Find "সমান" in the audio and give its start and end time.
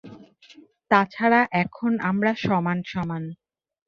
2.37-2.77, 2.87-3.23